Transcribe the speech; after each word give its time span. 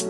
Halo 0.00 0.08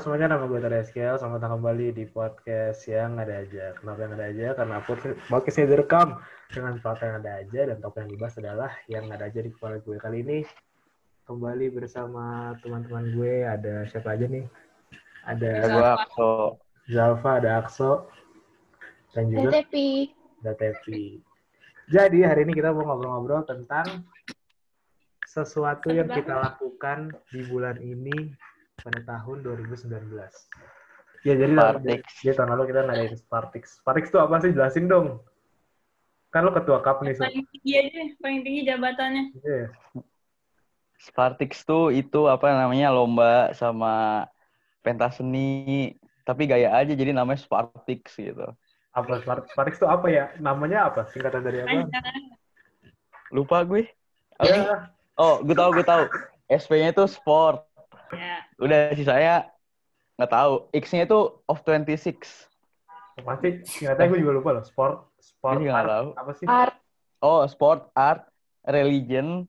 semuanya, 0.00 0.32
nama 0.32 0.48
gue 0.48 0.64
Tara 0.64 0.80
Eskel. 0.80 1.20
Selamat 1.20 1.44
datang 1.44 1.60
kembali 1.60 1.92
di 1.92 2.08
podcast 2.08 2.88
yang 2.88 3.20
ada 3.20 3.44
aja. 3.44 3.76
Kenapa 3.76 4.00
yang 4.00 4.16
ada 4.16 4.32
aja? 4.32 4.48
Karena 4.56 4.80
podcast 5.28 5.60
ini 5.60 5.68
direkam 5.68 6.24
dengan 6.48 6.80
plot 6.80 7.04
yang 7.04 7.20
ada 7.20 7.44
aja 7.44 7.60
dan 7.68 7.76
topik 7.84 8.00
yang 8.00 8.16
dibahas 8.16 8.40
adalah 8.40 8.72
yang 8.88 9.04
ada 9.12 9.28
aja 9.28 9.44
di 9.44 9.52
kepala 9.52 9.76
gue. 9.84 10.00
Kali 10.00 10.24
ini 10.24 10.40
kembali 11.28 11.68
bersama 11.68 12.56
teman-teman 12.64 13.12
gue. 13.12 13.44
Ada 13.44 13.92
siapa 13.92 14.16
aja 14.16 14.24
nih? 14.24 14.48
Ada 15.28 15.68
Gue 15.68 15.84
Akso. 15.84 16.56
Zalfa, 16.88 17.44
ada 17.44 17.60
Akso, 17.60 18.08
dan 19.12 19.28
juga 19.28 19.60
Tepi. 19.60 20.16
Tepi. 20.40 21.20
Jadi 21.90 22.18
hari 22.22 22.46
ini 22.46 22.52
kita 22.54 22.70
mau 22.72 22.86
ngobrol-ngobrol 22.86 23.44
tentang 23.44 24.06
sesuatu 25.26 25.90
yang 25.94 26.10
kita 26.10 26.38
lakukan 26.38 27.14
di 27.30 27.46
bulan 27.46 27.78
ini 27.78 28.34
pada 28.80 29.02
tahun 29.04 29.42
2019. 29.44 29.90
Ya 31.20 31.36
jadi 31.36 31.52
Spartix. 31.52 32.02
jadi 32.24 32.34
tahun 32.40 32.50
lalu 32.56 32.64
kita 32.72 32.80
ngadain 32.88 33.14
Spartix. 33.18 33.64
Spartix 33.84 34.04
itu 34.08 34.18
apa 34.18 34.34
sih? 34.40 34.50
Jelasin 34.56 34.88
dong. 34.88 35.20
Kan 36.30 36.46
lo 36.46 36.54
ketua 36.54 36.80
cup 36.80 37.02
nih, 37.02 37.18
so. 37.18 37.26
Paling 37.26 37.44
tinggi 37.50 37.72
aja, 37.74 38.00
paling 38.22 38.40
tinggi 38.46 38.60
jabatannya. 38.64 39.24
Iya. 39.42 39.64
Spartix 41.00 41.64
tuh 41.66 41.90
itu 41.92 42.30
apa 42.30 42.54
namanya 42.54 42.92
lomba 42.92 43.50
sama 43.56 44.24
pentas 44.80 45.20
seni 45.20 45.96
tapi 46.24 46.44
gaya 46.44 46.76
aja 46.76 46.92
jadi 46.92 47.12
namanya 47.12 47.40
Spartix 47.40 48.16
gitu. 48.16 48.46
Apa? 48.90 49.22
Spartix 49.22 49.78
itu 49.78 49.86
apa 49.86 50.06
ya? 50.10 50.34
Namanya 50.42 50.90
apa? 50.90 51.06
Singkatan 51.10 51.46
dari 51.46 51.62
apa? 51.62 51.86
Lupa 53.30 53.62
gue. 53.62 53.86
Sih? 54.42 54.50
Ya, 54.50 54.90
Oh, 55.20 55.44
gue 55.44 55.52
tahu 55.52 55.76
gue 55.76 55.84
tahu. 55.84 56.08
SP-nya 56.48 56.96
itu 56.96 57.04
sport. 57.04 57.68
Ya. 58.10 58.40
Udah 58.56 58.96
sih 58.96 59.04
saya 59.04 59.52
nggak 60.16 60.32
tahu. 60.32 60.52
X-nya 60.72 61.04
itu 61.04 61.44
of 61.44 61.60
26. 61.62 62.48
pasti 63.20 63.60
singkatannya 63.68 64.16
gue 64.16 64.20
juga 64.24 64.32
lupa 64.40 64.50
loh. 64.56 64.64
Sport, 64.64 65.12
sport, 65.20 65.60
art, 65.68 65.88
tahu. 65.92 66.08
apa 66.16 66.32
sih? 66.40 66.46
Art. 66.48 66.74
Oh, 67.20 67.44
sport, 67.44 67.92
art, 67.92 68.24
religion. 68.64 69.44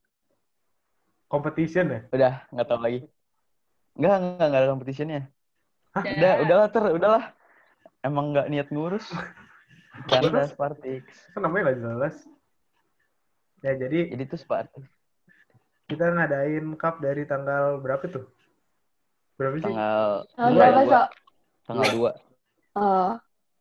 Competition 1.31 1.87
ya? 1.87 1.99
Udah 2.11 2.33
nggak 2.51 2.67
tahu 2.67 2.79
lagi. 2.83 2.99
Enggak, 3.95 4.15
enggak, 4.19 4.45
enggak 4.51 4.59
ada 4.59 4.71
competitionnya. 4.75 5.21
Hah? 5.95 6.03
Udah, 6.03 6.33
udahlah 6.43 6.67
ter, 6.67 6.83
udahlah. 6.91 7.23
Emang 8.01 8.33
nggak 8.33 8.49
niat 8.49 8.67
ngurus. 8.69 9.05
Karena 10.11 10.47
Spartix. 10.47 11.03
Kan 11.33 11.45
namanya 11.45 11.71
nggak 11.71 11.79
jelas. 11.79 12.15
Ya 13.61 13.77
jadi 13.77 14.09
Jadi 14.09 14.23
itu 14.25 14.37
Spartix. 14.37 14.85
kita 15.85 16.07
ngadain 16.07 16.65
cup 16.79 16.97
dari 16.97 17.27
tanggal 17.27 17.77
berapa 17.77 18.01
tuh? 18.07 18.25
Berapa 19.35 19.59
sih? 19.59 19.65
Tanggal 19.67 20.23
Dua, 20.31 20.49
berapa, 20.55 20.81
dua. 20.81 20.87
Sok? 20.87 21.07
tanggal 21.61 21.89
2. 21.91 22.79
Oh. 22.79 23.11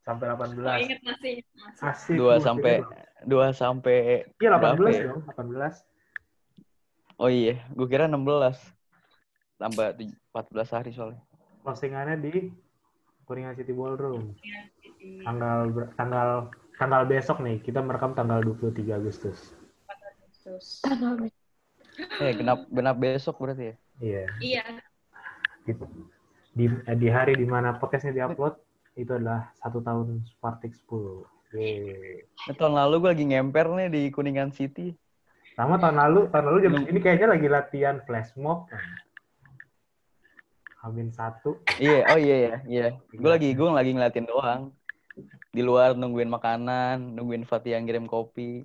Sampai 0.00 0.26
18. 0.26 0.62
Oh, 0.62 0.78
inget 0.78 1.00
masih. 1.02 1.34
masih. 1.52 1.82
Asik. 1.84 2.14
2 2.14 2.22
tuh, 2.22 2.38
sampai. 2.40 2.74
2 3.20 3.52
sampai 3.52 3.96
Iya 4.38 4.48
18 4.56 4.62
berapa 4.72 4.88
ya? 4.88 5.02
dong, 5.10 5.22
18. 5.28 5.84
Oh 7.20 7.28
iya, 7.28 7.60
gue 7.68 7.84
kira 7.84 8.08
16. 8.08 8.56
Tambah 9.58 9.86
tuj- 9.92 10.16
14 10.32 10.70
hari 10.72 10.90
soalnya. 10.90 11.20
Closingannya 11.60 12.16
di 12.16 12.48
Kuningan 13.30 13.54
City 13.54 13.70
Ballroom. 13.70 14.34
Tanggal 15.22 15.70
tanggal 15.94 16.50
tanggal 16.82 17.02
besok 17.06 17.38
nih, 17.46 17.62
kita 17.62 17.78
merekam 17.78 18.10
tanggal 18.18 18.42
23 18.42 18.98
Agustus. 18.98 19.54
Agustus. 19.86 20.82
Eh, 22.18 22.34
genap 22.34 22.66
genap 22.66 22.98
besok 22.98 23.38
berarti 23.38 23.70
ya. 23.70 23.74
Iya. 24.02 24.24
Iya. 24.42 24.64
Di, 25.62 25.72
di, 26.58 26.64
eh, 26.66 26.96
di 26.98 27.06
hari 27.06 27.38
di 27.38 27.46
mana 27.46 27.78
podcastnya 27.78 28.18
diupload 28.18 28.58
itu 28.98 29.14
adalah 29.14 29.54
satu 29.62 29.78
tahun 29.78 30.26
Spartix 30.26 30.82
10. 30.90 31.22
Yeay. 31.54 32.26
Nah, 32.50 32.54
tahun 32.58 32.74
lalu 32.78 32.94
gue 32.98 33.10
lagi 33.14 33.24
ngemper 33.30 33.66
nih 33.78 33.88
di 33.90 34.02
Kuningan 34.10 34.50
City. 34.50 34.94
Sama 35.54 35.78
tahun 35.78 35.98
lalu, 35.98 36.20
tahun 36.34 36.44
lalu 36.46 36.58
jam 36.66 36.74
segini 36.82 37.00
kayaknya 37.02 37.28
lagi 37.30 37.46
latihan 37.46 37.96
flash 38.06 38.34
mob. 38.38 38.70
Amin 40.80 41.12
satu. 41.12 41.60
Iya, 41.76 42.08
oh 42.08 42.16
iya 42.16 42.36
ya, 42.40 42.56
iya. 42.64 42.86
Gue 43.12 43.30
lagi 43.30 43.52
gue 43.52 43.68
lagi 43.68 43.92
ngeliatin 43.92 44.24
doang. 44.24 44.72
Di 45.52 45.60
luar 45.60 45.92
nungguin 45.92 46.30
makanan, 46.30 47.18
nungguin 47.18 47.44
Fatih 47.44 47.76
yang 47.76 47.84
ngirim 47.84 48.08
kopi. 48.08 48.64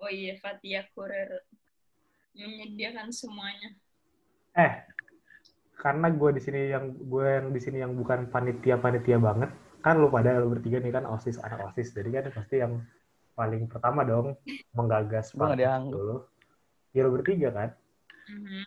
Oh 0.00 0.08
iya, 0.08 0.34
Fatia 0.40 0.88
Kurir 0.96 1.44
menyediakan 2.32 3.12
semuanya. 3.12 3.76
Eh, 4.56 4.72
karena 5.76 6.08
gue 6.08 6.30
di 6.36 6.40
sini 6.40 6.72
yang 6.72 6.94
gue 6.96 7.26
yang 7.26 7.48
di 7.52 7.60
sini 7.60 7.78
yang 7.84 7.92
bukan 7.92 8.32
panitia 8.32 8.80
panitia 8.80 9.20
banget, 9.20 9.52
kan 9.84 10.00
lu 10.00 10.08
pada 10.08 10.40
lu 10.40 10.56
bertiga 10.56 10.80
nih 10.80 10.92
kan 10.94 11.04
osis 11.04 11.36
anak 11.42 11.68
osis, 11.72 11.92
jadi 11.92 12.08
kan 12.22 12.32
pasti 12.32 12.64
yang 12.64 12.80
paling 13.36 13.68
pertama 13.68 14.04
dong 14.04 14.36
menggagas 14.72 15.36
Gua 15.36 15.52
nggak 15.52 15.60
dianggap. 15.60 15.92
dulu. 15.92 16.16
Ya 16.96 17.00
lu 17.04 17.10
bertiga 17.12 17.48
kan? 17.52 17.70
Mhm. 18.28 18.62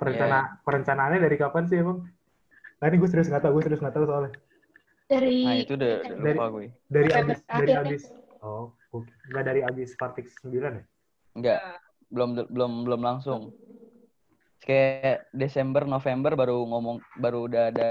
Perencana 0.00 0.38
perencanaannya 0.64 1.20
dari 1.20 1.36
kapan 1.36 1.68
sih 1.68 1.76
emang? 1.76 2.08
Nah, 2.80 2.86
ini 2.88 2.96
gue 2.96 3.08
serius 3.12 3.28
nggak 3.28 3.44
tahu, 3.44 3.60
gue 3.60 3.64
serius 3.68 3.80
nggak 3.84 3.92
tahu 3.92 4.04
soalnya. 4.08 4.32
Dari 5.04 5.36
Nah, 5.44 5.54
itu 5.60 5.72
udah, 5.76 5.92
udah 6.00 6.16
Dari- 6.16 6.38
lupa 6.40 6.44
gue. 6.48 6.66
Dari 6.88 7.10
abis 7.12 7.38
dari 7.44 7.72
abis 7.76 8.02
oh 8.40 8.72
nggak 9.28 9.44
dari 9.44 9.60
abis 9.60 9.92
Spartix 9.92 10.40
9 10.40 10.80
ya? 10.80 10.84
Enggak, 11.36 11.60
belum 12.08 12.28
belum 12.48 12.72
belum 12.88 13.00
langsung. 13.04 13.52
Kayak 14.64 15.28
Desember, 15.36 15.84
November 15.84 16.32
baru 16.36 16.64
ngomong 16.64 17.04
baru 17.20 17.44
udah 17.48 17.62
ada 17.68 17.88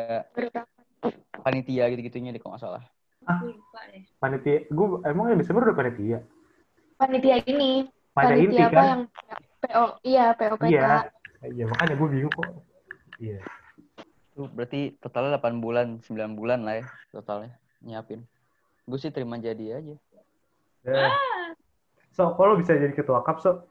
panitia 1.45 1.85
gitu-gitunya 1.93 2.33
deh 2.33 2.41
kalau 2.41 2.57
nggak 2.57 2.63
salah. 2.65 2.83
Aku 3.29 3.53
lupa 3.53 3.79
deh. 3.93 4.03
Panitia, 4.17 4.65
gue 4.65 4.87
emang 5.05 5.29
yang 5.29 5.39
Desember 5.39 5.69
udah 5.69 5.77
panitia. 5.77 6.19
Panitia 6.97 7.37
ini. 7.45 7.85
Pada 8.09 8.33
inti 8.33 8.57
Panitia 8.57 8.65
apa 8.67 8.73
kan? 8.73 8.85
yang 8.89 9.01
PO? 9.61 9.85
Iya, 10.01 10.25
POPK. 10.33 10.65
Iya. 10.73 10.89
Iya, 11.43 11.65
makanya 11.71 11.95
gue 11.95 12.07
bingung 12.11 12.33
kok. 12.35 12.49
Iya. 13.19 13.39
Itu 14.35 14.51
berarti 14.51 14.95
totalnya 14.99 15.39
8 15.39 15.63
bulan, 15.63 16.03
9 16.03 16.35
bulan 16.35 16.63
lah 16.67 16.83
ya 16.83 16.85
totalnya 17.15 17.55
nyiapin. 17.83 18.23
Gue 18.83 18.99
sih 18.99 19.11
terima 19.11 19.39
jadi 19.39 19.79
aja. 19.79 19.95
Eh. 20.87 21.11
So, 22.11 22.35
lo 22.35 22.59
bisa 22.59 22.75
jadi 22.75 22.91
ketua 22.91 23.23
cup, 23.23 23.39
so? 23.39 23.63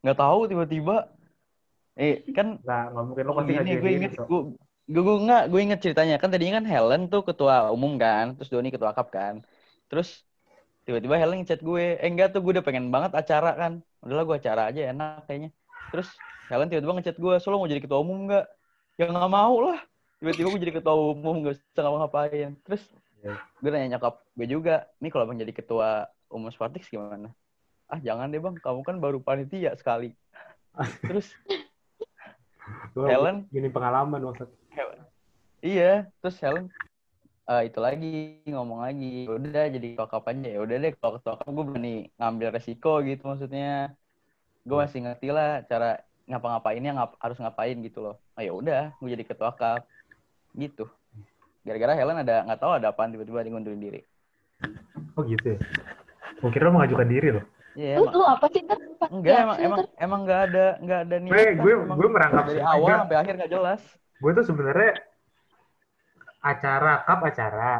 Nggak 0.00 0.16
tahu 0.16 0.40
tiba-tiba. 0.48 1.12
Eh, 1.96 2.24
kan 2.36 2.60
Nggak, 2.60 2.84
nggak 2.92 3.04
mungkin 3.04 3.24
lo 3.24 3.32
pasti 3.40 3.52
gini, 3.56 3.72
gue 3.80 3.90
inget, 3.96 4.12
so. 4.16 4.28
gue 4.28 4.40
gue 4.86 5.02
gue 5.02 5.16
nggak, 5.26 5.44
gue 5.50 5.60
inget 5.64 5.80
ceritanya 5.82 6.16
kan 6.20 6.28
tadinya 6.30 6.62
kan 6.62 6.66
Helen 6.68 7.02
tuh 7.08 7.24
ketua 7.26 7.72
umum 7.74 7.96
kan, 7.98 8.36
terus 8.38 8.52
Doni 8.52 8.70
ketua 8.70 8.92
cup 8.94 9.08
kan, 9.10 9.42
terus 9.88 10.22
tiba-tiba 10.86 11.18
Helen 11.18 11.42
ngechat 11.42 11.64
gue, 11.64 11.98
eh 11.98 12.06
enggak 12.06 12.36
tuh 12.36 12.44
gue 12.44 12.60
udah 12.60 12.64
pengen 12.64 12.92
banget 12.92 13.16
acara 13.16 13.56
kan, 13.56 13.72
udahlah 14.04 14.28
gue 14.28 14.36
acara 14.38 14.62
aja 14.70 14.92
enak 14.94 15.26
kayaknya, 15.26 15.50
terus 15.90 16.12
Helen 16.46 16.70
tiba-tiba 16.70 16.94
ngechat 16.94 17.18
gue, 17.18 17.34
so 17.42 17.50
lo 17.50 17.58
mau 17.58 17.70
jadi 17.70 17.82
ketua 17.82 17.98
umum 18.02 18.30
nggak? 18.30 18.46
Ya 18.96 19.10
nggak 19.10 19.30
mau 19.30 19.56
lah, 19.60 19.78
tiba-tiba 20.22 20.48
gue 20.54 20.60
jadi 20.62 20.74
ketua 20.78 20.94
umum 20.94 21.42
nggak 21.42 21.54
bisa 21.58 21.80
ngapa-ngapain, 21.82 22.50
terus 22.64 22.82
Iya. 23.24 23.34
gue 23.58 23.70
nanya 23.72 23.98
nyokap 23.98 24.14
gue 24.38 24.46
juga, 24.46 24.74
nih 25.02 25.10
kalau 25.10 25.24
bang 25.26 25.38
jadi 25.42 25.52
ketua 25.52 25.88
umum 26.30 26.48
Spartix 26.54 26.86
gimana? 26.86 27.34
Ah 27.90 27.98
jangan 27.98 28.30
deh 28.30 28.38
bang, 28.38 28.56
kamu 28.62 28.80
kan 28.86 28.96
baru 29.02 29.18
panitia 29.18 29.74
sekali. 29.74 30.14
Terus 31.08 31.32
Helen? 32.96 33.46
Gini 33.52 33.68
pengalaman 33.68 34.20
maksud. 34.22 34.48
Helen. 34.72 35.00
Iya, 35.64 36.08
terus 36.20 36.36
Helen 36.40 36.68
eh, 37.46 37.62
itu 37.68 37.78
lagi 37.78 38.42
ngomong 38.48 38.82
lagi, 38.86 39.26
udah 39.30 39.64
jadi 39.70 39.88
cup 39.98 40.24
aja 40.30 40.48
ya 40.50 40.58
udah 40.62 40.76
deh 40.82 40.92
kalau 40.98 41.12
ketua 41.18 41.34
gue 41.42 41.64
berani 41.64 41.94
ngambil 42.18 42.48
resiko 42.54 43.00
gitu 43.04 43.22
maksudnya. 43.26 43.94
Gue 44.66 44.76
masih 44.82 44.98
ngerti 45.06 45.28
lah 45.30 45.62
cara 45.70 46.02
ngapa-ngapainnya 46.26 46.92
ngap 46.92 47.10
harus 47.18 47.38
ngapain 47.38 47.76
gitu 47.80 47.98
loh. 48.00 48.16
Oh 48.34 48.42
ya 48.42 48.50
udah, 48.50 48.82
gue 48.92 49.08
jadi 49.08 49.24
ketua 49.24 49.50
cup 49.52 49.86
gitu. 50.52 50.90
Gara-gara 51.62 51.94
Helen 51.94 52.18
ada 52.20 52.42
nggak 52.42 52.60
tahu 52.60 52.72
ada 52.74 52.90
apaan 52.90 53.10
tiba-tiba 53.10 53.40
dia 53.40 53.50
ngundurin 53.50 53.78
diri. 53.80 54.00
Oh 55.14 55.22
gitu 55.22 55.54
ya? 55.54 55.58
Gue 56.36 56.50
kira 56.50 56.66
lo 56.66 56.74
mengajukan 56.74 57.06
diri 57.06 57.30
loh. 57.32 57.44
Iya, 57.72 58.00
Lu, 58.00 58.08
emang, 58.08 58.14
lu 58.14 58.24
apa 58.24 58.46
sih, 58.48 58.64
Ter? 58.64 58.78
enggak 59.06 59.28
Ya, 59.28 59.40
emang 59.44 59.58
emang 59.60 59.78
Ter. 59.78 59.86
emang 59.98 60.20
nggak 60.24 60.40
ada 60.46 60.66
nggak 60.78 61.00
ada 61.02 61.16
Gue, 61.18 61.24
niatan. 61.28 61.56
gue, 61.56 61.72
emang 61.76 61.96
gue 61.96 62.08
merangkap 62.08 62.44
dari 62.46 62.56
enggak. 62.56 62.74
awal 62.74 62.88
sampai 62.96 63.16
akhir 63.16 63.32
nggak 63.36 63.52
jelas. 63.52 63.80
Gue 64.16 64.30
tuh 64.32 64.44
sebenarnya 64.44 64.92
acara 66.40 66.92
cup 67.02 67.20
acara 67.22 67.72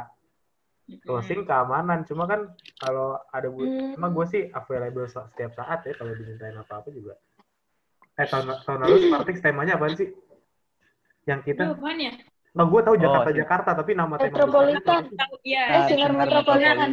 closing 1.02 1.42
keamanan 1.42 2.04
cuma 2.04 2.26
kan 2.26 2.46
kalau 2.76 3.18
ada 3.28 3.48
bu 3.48 3.58
Hmm. 3.58 3.96
emang 3.96 4.10
gue 4.12 4.26
sih 4.28 4.42
available 4.50 5.06
setiap 5.06 5.50
saat 5.52 5.82
ya 5.82 5.94
kalau 5.94 6.12
dimintain 6.12 6.54
apa 6.54 6.78
apa 6.78 6.88
juga 6.90 7.14
eh 8.16 8.26
tahun 8.26 8.48
tahun 8.64 8.78
lalu 8.82 8.96
Spartix 9.04 9.36
temanya 9.38 9.76
apa 9.76 9.92
sih 9.92 10.08
yang 11.24 11.40
kita 11.42 11.68
apaan 11.68 11.98
ya? 11.98 12.12
Nah, 12.56 12.64
gue 12.64 12.80
tahu 12.80 12.96
Oh, 12.96 13.02
Jakarta 13.02 13.28
sih. 13.28 13.36
Jakarta, 13.36 13.70
tapi 13.76 13.92
nama 13.92 14.16
tema 14.16 14.32
Metropolitan. 14.32 15.02
Tahu 15.12 15.36
ya. 15.44 15.64
Eh, 15.68 15.80
Sinar 15.92 16.12
Metropolitan. 16.14 16.90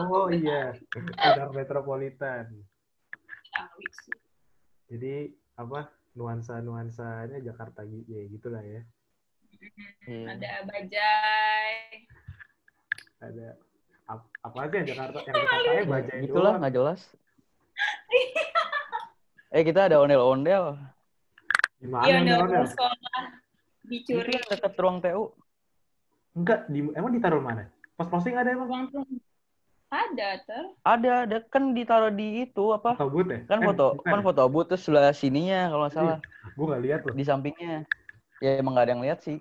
Oh 0.00 0.26
iya, 0.26 0.72
Sinar 0.88 1.50
Metropolitan. 1.52 2.44
Jadi 4.88 5.14
apa 5.54 5.86
nuansa 6.14 6.58
nuansanya 6.58 7.36
Jakarta 7.38 7.84
gitu 7.84 8.08
ya 8.08 8.24
gitulah 8.26 8.64
ya. 8.64 8.80
Iya. 10.08 10.24
Ada 10.32 10.50
bajai. 10.64 11.76
Ada 13.20 13.46
ap- 14.06 14.32
apa 14.40 14.58
aja 14.62 14.74
yang 14.74 14.88
Jakarta 14.88 15.18
yang 15.20 15.36
Jakarta 15.36 15.68
ya 15.68 15.82
baca 15.84 16.12
itu 16.14 16.24
Itulah 16.26 16.52
nggak 16.56 16.72
jelas. 16.72 17.00
eh 19.54 19.62
kita 19.62 19.86
ada 19.86 20.02
ondel-ondel. 20.02 20.74
Gimana 21.78 22.04
Iya, 22.04 22.42
Ronel? 22.42 22.66
sekolah 22.66 22.96
dicuri. 23.86 24.32
Itu 24.34 24.48
dekat 24.50 24.72
ruang 24.74 24.98
TU. 24.98 25.30
Enggak, 26.34 26.66
di, 26.66 26.80
emang 26.92 27.12
ditaruh 27.14 27.38
mana? 27.38 27.70
Pas 27.94 28.10
posting 28.10 28.34
ada 28.34 28.50
emang? 28.50 28.66
Uang 28.66 28.84
tuh 28.90 29.04
ada 29.94 30.42
ter. 30.42 30.64
Ada, 30.82 31.12
ada 31.22 31.36
kan 31.46 31.70
ditaruh 31.70 32.10
di 32.10 32.42
itu 32.42 32.74
apa? 32.74 32.98
Atau 32.98 33.14
but 33.14 33.30
ya? 33.30 33.46
Kan 33.46 33.62
Eh, 33.62 33.66
foto, 33.70 33.86
bukan. 33.94 34.10
kan 34.10 34.20
foto 34.26 34.42
booth 34.50 34.66
terus 34.66 34.82
sebelah 34.82 35.14
sininya 35.14 35.70
kalau 35.70 35.86
nggak 35.86 35.94
salah 35.94 36.18
Gue 36.58 36.64
nggak 36.66 36.82
lihat 36.82 37.00
loh. 37.06 37.14
di 37.14 37.22
sampingnya. 37.22 37.86
Ya 38.42 38.58
emang 38.58 38.74
nggak 38.74 38.86
ada 38.90 38.92
yang 38.98 39.04
lihat 39.06 39.22
sih. 39.22 39.38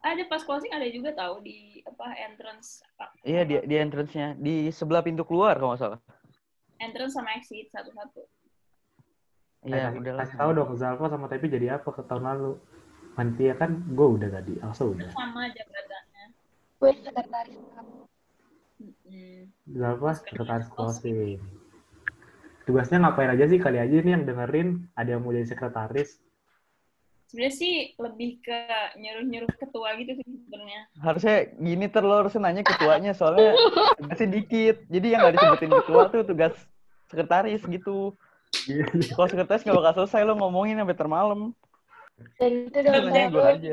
Ada 0.00 0.24
pas 0.32 0.40
closing 0.40 0.72
ada 0.72 0.86
juga 0.88 1.12
tahu 1.12 1.44
di 1.44 1.82
apa 1.84 2.08
entrance 2.24 2.80
Iya 3.20 3.42
di 3.44 3.54
di 3.68 3.74
entrance-nya 3.76 4.38
di 4.38 4.70
sebelah 4.72 5.04
pintu 5.04 5.28
keluar 5.28 5.60
kalau 5.60 5.76
nggak 5.76 5.82
salah. 5.82 6.00
entrance 6.76 7.12
sama 7.12 7.36
exit 7.36 7.68
satu-satu. 7.68 8.24
Iya, 9.66 9.90
udah 9.98 10.12
kasih 10.22 10.36
tahu 10.38 10.50
dong 10.54 10.70
Zalfa 10.78 11.06
sama 11.10 11.26
Tepi 11.26 11.46
jadi 11.50 11.66
apa 11.82 11.90
ke 11.90 12.02
tahun 12.06 12.22
lalu. 12.22 12.52
Panitia 13.18 13.56
kan 13.58 13.82
gue 13.82 14.06
udah 14.06 14.28
tadi, 14.28 14.54
Alsa 14.62 14.84
udah. 14.86 15.08
Sama 15.10 15.48
jabatannya. 15.50 16.24
Gue 16.78 16.90
sekretaris. 17.00 17.58
Mm-mm. 18.76 19.38
Zalfa 19.74 20.10
sekretaris 20.20 20.68
closing. 20.70 21.40
Tugasnya 22.68 22.98
ngapain 23.02 23.30
aja 23.30 23.46
sih 23.46 23.58
kali 23.62 23.78
aja 23.78 23.94
nih 23.94 24.12
yang 24.14 24.24
dengerin 24.26 24.90
ada 24.94 25.16
yang 25.16 25.22
mau 25.22 25.34
jadi 25.34 25.48
sekretaris. 25.48 26.18
Sebenarnya 27.26 27.54
sih 27.58 27.74
lebih 27.98 28.38
ke 28.38 28.58
nyuruh-nyuruh 29.02 29.50
ketua 29.58 29.98
gitu 29.98 30.14
sih 30.18 30.26
sebenarnya. 30.46 30.82
Harusnya 31.02 31.36
gini 31.58 31.86
ter 31.90 32.04
lo 32.06 32.22
harusnya 32.22 32.42
nanya 32.46 32.62
ketuanya 32.62 33.12
soalnya 33.18 33.54
tugasnya 33.98 34.28
dikit. 34.30 34.76
Jadi 34.86 35.06
yang 35.10 35.20
nggak 35.26 35.34
disebutin 35.34 35.72
ketua 35.82 36.02
tuh 36.12 36.22
tugas 36.22 36.54
sekretaris 37.10 37.62
gitu. 37.66 38.14
Iya. 38.64 38.84
Kalau 39.12 39.28
sekretaris 39.28 39.62
nggak 39.62 39.76
bakal 39.76 39.92
selesai 39.96 40.24
lo 40.24 40.34
ngomongin 40.34 40.76
sampai 40.76 40.96
termalam. 40.96 41.40
Dan 42.40 42.50
itu 42.66 42.76
udah 42.80 42.92
Nanya 42.96 43.28
gue 43.28 43.36
bagus. 43.36 43.60
aja. 43.60 43.72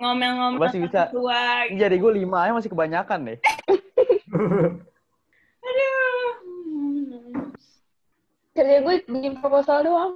Ngomel-ngomel 0.00 0.60
Masih 0.60 0.80
bisa. 0.84 1.00
ketua. 1.08 1.40
Jadi 1.72 1.96
gue 1.96 2.12
lima 2.14 2.38
aja 2.40 2.52
masih 2.52 2.70
kebanyakan 2.70 3.18
deh. 3.26 3.38
Aduh. 5.60 6.28
Kerja 8.50 8.76
gue 8.80 8.94
bikin 9.06 9.32
proposal 9.38 9.78
doang. 9.82 10.12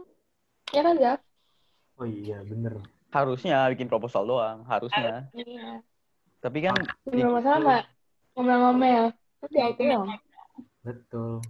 Ya 0.73 0.81
kan, 0.83 0.95
Zak? 0.99 1.21
Oh 1.97 2.05
iya, 2.05 2.43
bener. 2.43 2.83
Harusnya 3.09 3.71
bikin 3.71 3.87
proposal 3.87 4.27
doang, 4.27 4.67
harusnya. 4.67 5.31
Iya. 5.33 5.79
Tapi 6.41 6.59
kan 6.61 6.75
Gak 7.07 7.31
masalah, 7.31 7.61
Mbak. 7.61 7.83
Ngomel-ngomel. 8.35 9.05
Ya 9.53 9.65
itu 9.71 9.83
dong. 9.85 10.09
Betul. 10.83 11.41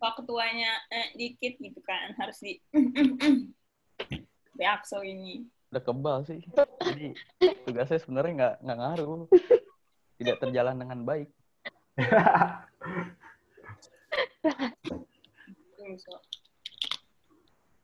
Kalau 0.00 0.14
ketuanya 0.16 0.72
eh, 0.88 1.12
dikit 1.12 1.60
gitu 1.60 1.80
kan 1.84 2.16
harus 2.16 2.40
di 2.40 2.56
Beakso 4.56 5.04
ini. 5.04 5.44
udah 5.70 5.82
kebal 5.84 6.18
sih. 6.26 6.40
Jadi 6.82 7.14
tugasnya 7.62 8.00
sebenarnya 8.00 8.32
nggak 8.34 8.54
nggak 8.64 8.78
ngaruh. 8.80 9.22
Tidak 10.18 10.36
terjalan 10.40 10.76
dengan 10.76 10.98
baik. 11.04 11.28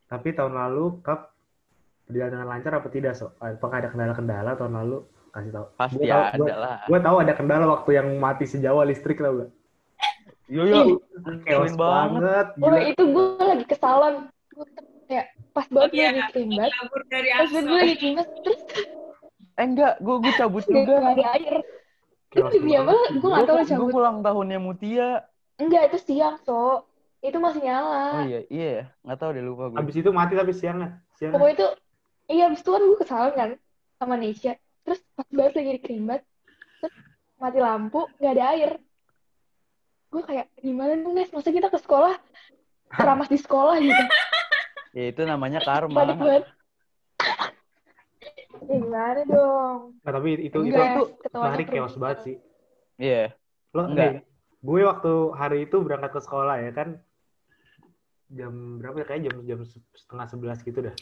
Tapi 0.07 0.29
tahun 0.31 0.53
lalu 0.55 1.03
Cup 1.03 1.35
berjalan 2.07 2.31
dengan 2.33 2.47
lancar 2.47 2.71
apa 2.73 2.87
tidak, 2.87 3.13
So? 3.13 3.35
Apakah 3.37 3.83
ada 3.83 3.89
kendala-kendala 3.91 4.55
tahun 4.55 4.73
lalu? 4.79 4.97
Kasih 5.35 5.51
tahu. 5.51 5.65
Pasti 5.75 5.95
Gua 5.99 6.07
tahu- 6.07 6.23
ada 6.23 6.37
gua- 6.39 6.57
lah. 6.57 6.77
Gue 6.87 6.99
tahu 7.03 7.15
ada 7.19 7.33
kendala 7.35 7.65
waktu 7.67 7.89
yang 7.93 8.07
mati 8.17 8.45
sejawa 8.47 8.81
listrik 8.87 9.19
tau 9.19 9.43
gak? 9.43 9.51
Yo 10.47 10.63
yo, 10.63 11.03
ngeselin 11.17 11.75
banget. 11.75 11.77
banget. 11.77 12.47
Oh, 12.55 12.69
Gila. 12.69 12.79
itu 12.85 13.03
gue 13.05 13.23
lagi 13.41 13.65
ke 13.65 13.75
salon. 13.75 14.15
Gue 14.49 14.65
kayak 15.05 15.25
pas 15.51 15.67
banget 15.67 15.91
Iya. 15.91 16.07
lagi 16.07 16.21
krimbat. 16.31 16.69
Kabur 16.71 17.01
dari 17.07 17.29
Pas 17.29 17.39
banget 17.45 17.63
gue 17.63 17.77
lagi 17.77 17.95
krimbat. 17.97 18.27
Terus 18.41 18.61
Eh 19.57 19.65
enggak, 19.65 19.93
gue 19.97 20.15
gue 20.21 20.33
cabut 20.35 20.61
gak 20.61 20.69
juga. 20.69 20.93
ada 21.03 21.25
air. 21.33 21.55
Itu 22.29 22.55
dia 22.61 22.79
banget. 22.81 23.09
Gue 23.17 23.29
gak 23.29 23.43
tau 23.43 23.55
Gue 23.55 23.65
cabut. 23.65 23.91
pulang 23.91 24.17
tahunnya 24.21 24.59
Mutia. 24.59 25.09
Enggak, 25.57 25.81
itu 25.89 25.97
siang, 25.99 26.37
so. 26.39 26.85
Itu 27.17 27.41
masih 27.41 27.65
nyala. 27.65 28.03
Oh 28.13 28.23
iya, 28.23 28.39
iya 28.47 28.67
ya. 28.69 28.83
Nggak 29.01 29.17
tahu 29.17 29.29
deh 29.33 29.41
lupa 29.41 29.63
gue. 29.67 29.77
Abis 29.81 29.95
itu 29.97 30.09
mati 30.11 30.33
tapi 30.33 30.53
siangnya. 30.53 31.01
Siangnya. 31.17 31.33
Pokoknya 31.33 31.55
itu, 31.55 31.67
iya 32.29 32.43
abis 32.45 32.61
itu 32.61 32.69
kan 32.69 32.81
gue 32.83 32.95
ke 32.95 33.05
salon 33.05 33.33
kan. 33.33 33.49
Sama 33.97 34.15
Nesya. 34.15 34.53
Terus 34.85 34.99
pas 35.11 35.27
banget 35.27 35.53
lagi 35.57 35.71
di 35.73 35.81
krimbat. 35.81 36.21
Terus 36.77 36.93
mati 37.35 37.57
lampu, 37.57 38.05
gak 38.15 38.31
ada 38.31 38.43
air. 38.53 38.71
Gue 40.17 40.25
kayak, 40.25 40.49
gimana 40.57 40.97
nih, 40.97 41.13
Nes? 41.13 41.29
Masa 41.29 41.53
kita 41.53 41.69
ke 41.69 41.77
sekolah? 41.77 42.17
Keramas 42.89 43.29
di 43.29 43.37
sekolah 43.37 43.77
gitu. 43.77 43.93
Ya 44.97 45.13
itu 45.13 45.21
namanya 45.21 45.61
karma. 45.61 45.93
Panik 45.93 46.17
banget. 46.17 46.43
Ya, 47.21 48.57
gimana 48.65 49.21
dong? 49.29 49.93
Nah, 50.01 50.09
tapi 50.09 50.41
itu 50.41 50.57
Enggak, 50.57 50.89
itu 50.89 51.03
itu 51.21 51.37
pergi. 51.37 51.69
chaos 51.69 51.95
banget 52.01 52.17
sih. 52.25 52.35
Iya. 52.97 53.29
Lo 53.77 53.85
Enggak. 53.85 54.09
nih, 54.09 54.25
gue 54.57 54.81
waktu 54.89 55.13
hari 55.37 55.69
itu 55.69 55.77
berangkat 55.85 56.17
ke 56.17 56.21
sekolah 56.25 56.65
ya 56.65 56.73
kan 56.73 56.97
jam 58.33 58.81
berapa 58.81 58.97
ya 58.97 59.05
kayak 59.05 59.21
jam 59.29 59.35
jam 59.45 59.59
setengah 59.93 60.25
sebelas 60.27 60.57
gitu 60.65 60.79
dah 60.81 60.95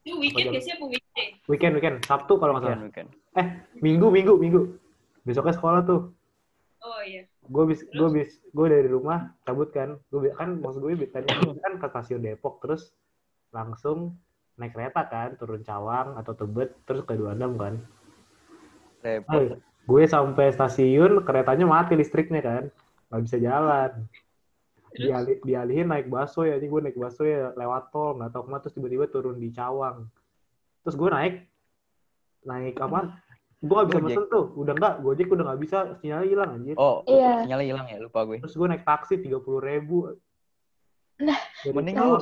Itu 0.00 0.16
weekend 0.16 0.56
sih 0.58 0.72
apa 0.72 0.84
weekday? 0.88 1.26
weekend 1.44 1.72
weekend 1.76 1.96
sabtu 2.02 2.40
kalau 2.40 2.56
nggak 2.56 2.64
salah 2.64 2.80
Weekend, 2.80 3.12
weekend. 3.12 3.48
minggu 3.84 4.08
minggu 4.08 4.32
minggu 4.40 4.60
besoknya 5.28 5.52
sekolah 5.52 5.84
tuh. 5.84 6.00
Gue 7.52 7.64
bis 7.68 7.80
gue 7.92 8.08
bis 8.08 8.30
gue 8.56 8.66
dari 8.66 8.88
rumah 8.88 9.36
cabut 9.44 9.68
kan. 9.68 10.00
Gue 10.08 10.32
kan 10.32 10.56
maksud 10.56 10.80
gue 10.80 10.96
tadi 11.04 11.28
kan 11.60 11.76
ke 11.76 11.86
stasiun 11.92 12.24
Depok 12.24 12.64
terus 12.64 12.96
langsung 13.52 14.16
naik 14.56 14.72
kereta 14.72 15.04
kan 15.08 15.36
turun 15.36 15.60
Cawang 15.60 16.16
atau 16.16 16.32
Tebet 16.32 16.72
terus 16.88 17.04
ke 17.04 17.12
26 17.12 17.60
kan. 17.60 17.74
Repot. 19.04 19.60
Gue 19.84 20.02
sampai 20.08 20.54
stasiun 20.54 21.20
keretanya 21.28 21.68
mati 21.68 21.92
listriknya 21.92 22.40
kan. 22.40 22.64
Nggak 23.12 23.22
bisa 23.28 23.36
jalan. 23.36 23.90
Diali- 24.92 25.40
dialihin 25.40 25.88
naik 25.88 26.12
busway 26.12 26.52
ya 26.52 26.60
ini 26.60 26.68
gue 26.68 26.80
naik 26.84 27.00
busway 27.00 27.32
ya 27.32 27.56
lewat 27.56 27.88
tol 27.92 28.20
nggak 28.20 28.28
tahu 28.28 28.44
ke 28.44 28.48
mana 28.52 28.60
terus 28.60 28.76
tiba-tiba 28.76 29.04
turun 29.08 29.36
di 29.40 29.48
Cawang. 29.52 30.08
Terus 30.84 30.96
gue 30.96 31.08
naik 31.08 31.34
naik 32.42 32.76
apa 32.76 33.21
gue 33.62 33.70
nggak 33.70 33.86
bisa 33.86 33.94
Gojek. 33.96 34.06
mesen 34.10 34.24
tuh 34.28 34.44
udah 34.54 34.74
nggak 34.74 34.94
gojek 35.00 35.28
udah 35.28 35.44
nggak 35.46 35.60
bisa 35.60 35.78
sinyalnya 35.96 36.26
hilang 36.26 36.50
anjir 36.52 36.74
Oh, 36.74 36.96
Iya. 37.04 37.46
sinyalnya 37.46 37.66
hilang 37.68 37.86
ya, 37.86 37.98
lupa 38.00 38.20
gue. 38.24 38.38
terus 38.38 38.52
gue 38.52 38.66
naik 38.66 38.82
taksi 38.82 39.14
tiga 39.16 39.38
puluh 39.38 39.60
ribu 39.60 40.10
Nah, 41.14 41.38
Dari 41.62 41.70
mending 41.70 41.94
ke- 41.94 42.02
Oh 42.02 42.18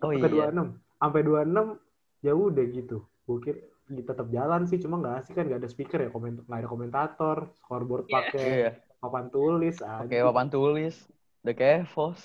ke 0.00 0.16
iya. 0.16 0.48
26 0.48 0.72
sampai 0.96 1.20
26 1.20 1.76
ya 2.20 2.32
udah 2.32 2.64
gitu 2.66 2.98
gue 3.22 3.38
kira 3.38 3.58
ya 3.90 4.02
tetap 4.02 4.26
jalan 4.28 4.62
sih 4.64 4.78
cuma 4.78 4.96
nggak 4.96 5.14
asik 5.18 5.34
kan 5.34 5.44
nggak 5.44 5.60
ada 5.60 5.68
speaker 5.68 5.98
ya 5.98 6.08
komen 6.08 6.40
nggak 6.40 6.58
ada 6.58 6.66
komentator 6.66 7.36
scoreboard 7.54 8.06
Iya. 8.06 8.14
pakai 8.14 8.48
Iya. 8.56 8.70
papan 8.96 9.24
tulis 9.28 9.76
Oke, 9.78 9.92
anjir. 10.08 10.22
papan 10.22 10.48
tulis. 10.48 10.96
Udah 11.38 11.54
kayak 11.54 11.80
Vos. 11.90 12.22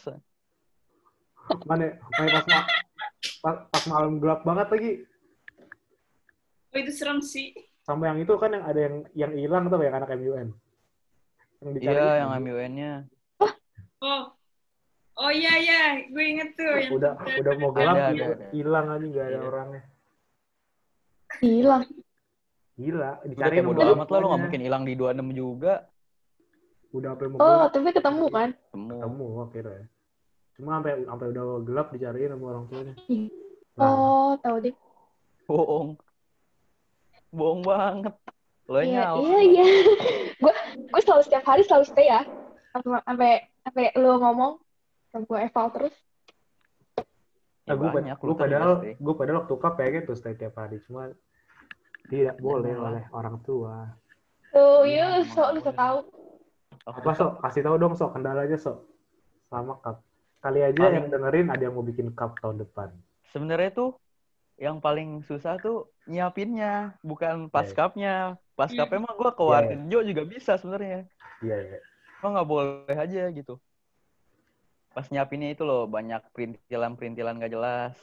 mana 1.62 1.86
mana 2.10 2.28
pas, 2.34 2.46
ma- 2.46 2.68
pas, 3.42 3.56
pas 3.70 3.84
malam 3.86 4.18
gelap 4.18 4.42
banget 4.42 4.68
lagi 4.70 4.92
Oh 6.68 6.78
itu 6.78 6.92
serem 6.92 7.20
sih. 7.20 7.52
Sampai 7.86 8.06
yang 8.10 8.20
itu 8.20 8.34
kan 8.36 8.50
yang 8.50 8.66
ada 8.66 8.80
yang 8.82 8.96
yang 9.14 9.32
hilang 9.32 9.64
tuh 9.70 9.78
yang 9.80 9.96
anak 9.96 10.10
MUN 10.12 10.50
yang 11.62 11.72
dicari 11.72 11.96
Iya, 11.96 12.12
yang 12.20 12.30
MUN-nya. 12.36 12.92
Oh. 14.02 14.24
Oh 15.16 15.32
iya 15.32 15.54
iya, 15.56 15.82
gue 16.06 16.24
inget 16.28 16.50
tuh 16.54 16.76
yang 16.76 16.92
udah 16.92 17.12
udah 17.16 17.54
mau 17.56 17.72
gelap 17.72 17.96
hilang 18.52 18.86
aja 18.92 19.06
nggak 19.06 19.26
ada 19.26 19.32
Iya. 19.32 19.40
orangnya 19.42 19.82
Hilang. 21.36 21.84
gila 22.76 23.12
Udah 23.16 23.28
dicari 23.30 23.56
bodo 23.62 23.80
nomor 23.80 23.96
amat 23.96 24.08
lah, 24.10 24.20
lo 24.20 24.26
nggak 24.28 24.42
mungkin 24.44 24.62
hilang 24.62 24.84
di 24.84 24.94
26 24.94 25.32
juga. 25.32 25.74
udah 26.92 27.10
sampai 27.12 27.28
mau 27.28 27.38
Oh, 27.38 27.48
gelap 27.48 27.70
tapi 27.72 27.90
ketemu 27.92 28.26
kan? 28.30 28.50
Temu. 28.70 28.88
ketemu 28.92 29.26
akhirnya 29.42 29.84
cuma 30.56 30.70
sampai 30.74 30.92
sampai 31.04 31.28
udah 31.32 31.46
gelap 31.64 31.88
dicariin 31.92 32.32
sama 32.32 32.46
orang 32.46 32.66
tuanya 32.68 32.94
nah, 33.76 33.88
Oh, 33.88 34.32
tahu 34.40 34.56
deh. 34.62 34.76
Bohong. 35.46 35.88
Bohong 37.36 37.62
banget. 37.62 38.16
Lo 38.66 38.80
Iya, 38.82 39.12
nyawa. 39.12 39.18
iya, 39.22 39.40
iya. 39.44 39.66
Gue 40.42 40.54
gue 40.74 41.02
selalu 41.04 41.22
setiap 41.22 41.44
hari 41.46 41.62
selalu 41.62 41.86
stay 41.86 42.08
ya. 42.08 42.24
Sampai 42.74 43.36
sampai 43.62 43.86
lu 43.96 44.16
ngomong, 44.16 44.58
sampai 45.10 45.28
gue 45.28 45.40
eval 45.46 45.68
terus. 45.72 45.96
nah, 47.66 47.74
gue, 47.74 47.90
banyak, 47.90 48.14
gue 48.16 48.36
padahal 48.38 48.72
gue 48.78 49.14
padahal 49.18 49.38
waktu 49.42 49.54
cup 49.58 49.74
pengen 49.74 50.06
tuh 50.06 50.14
stay 50.14 50.38
tiap 50.38 50.54
hari 50.54 50.78
cuma 50.86 51.10
Tidak 52.06 52.38
boleh 52.38 52.78
oleh 52.78 53.02
orang 53.10 53.42
tua. 53.42 53.90
Tuh, 54.54 54.86
Iya, 54.86 55.26
yuk, 55.26 55.34
sok 55.34 55.50
lu 55.52 55.60
sok 55.60 55.74
tahu. 55.74 55.98
Apa 56.86 57.12
sok? 57.18 57.42
Kasih 57.42 57.66
tahu 57.66 57.76
dong 57.76 57.98
sok 57.98 58.14
kendalanya 58.14 58.54
sok. 58.56 58.86
Sama 59.50 59.82
cup. 59.82 60.06
Kali 60.38 60.62
aja 60.62 60.78
Paling- 60.78 60.94
yang 60.94 61.06
dengerin 61.10 61.48
ada 61.50 61.58
yang 61.60 61.74
mau 61.74 61.82
bikin 61.82 62.14
cup 62.14 62.38
tahun 62.38 62.62
depan. 62.62 62.94
Sebenarnya 63.34 63.74
tuh 63.74 63.98
yang 64.56 64.80
paling 64.80 65.20
susah 65.28 65.60
tuh 65.60 65.92
nyiapinnya, 66.08 66.96
bukan 67.04 67.52
pas 67.52 67.68
Iya. 67.68 67.76
cupnya. 67.76 68.16
Pas 68.56 68.72
Hmm. 68.72 68.78
cupnya 68.80 69.00
mah 69.04 69.14
gue 69.20 69.32
ke 69.36 69.44
Iya, 69.44 69.52
Warjo 69.52 70.00
juga 70.08 70.24
bisa 70.24 70.56
sebenarnya. 70.56 71.04
Iya, 71.44 71.58
iya. 71.60 71.80
Lo 72.24 72.32
nggak 72.32 72.48
boleh 72.48 72.96
aja 72.96 73.24
gitu. 73.36 73.60
Pas 74.96 75.12
nyiapinnya 75.12 75.52
itu 75.52 75.68
loh 75.68 75.84
banyak 75.92 76.24
perintilan-perintilan 76.32 77.36
gak 77.44 77.52
jelas. 77.52 77.96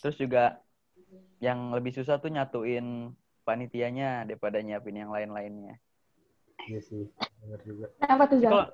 Terus 0.00 0.16
juga 0.16 0.56
yang 1.36 1.68
lebih 1.76 1.92
susah 1.92 2.16
tuh 2.16 2.32
nyatuin 2.32 3.12
panitianya 3.44 4.24
daripada 4.24 4.64
nyiapin 4.64 4.96
yang 4.96 5.12
lain-lainnya. 5.12 5.76
Iya 6.64 6.80
sih. 6.80 7.04
Bener 7.44 7.60
juga. 7.60 7.86
Kenapa 8.00 8.24
tuh, 8.24 8.38
Zal? 8.40 8.50
Kok, 8.50 8.68